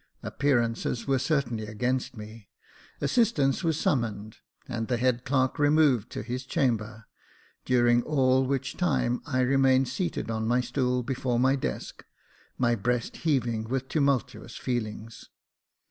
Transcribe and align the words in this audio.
Appearances 0.23 1.05
were 1.05 1.19
certainly 1.19 1.67
against 1.67 2.17
me. 2.17 2.49
Assistance 3.01 3.63
was 3.63 3.79
summoned, 3.79 4.37
and 4.67 4.87
the 4.87 4.97
head 4.97 5.23
clerk 5.25 5.59
removed 5.59 6.09
to 6.09 6.23
his 6.23 6.43
chamber, 6.43 7.05
during 7.65 8.01
all 8.01 8.43
which 8.47 8.75
time 8.77 9.21
I 9.27 9.41
remained 9.41 9.89
seated 9.89 10.31
on 10.31 10.47
my 10.47 10.59
stool 10.61 11.03
before 11.03 11.37
the 11.37 11.55
desk, 11.55 12.03
my 12.57 12.73
breast 12.73 13.17
heaving 13.17 13.65
with 13.65 13.89
tumultuous 13.89 14.57
feelings. 14.57 15.29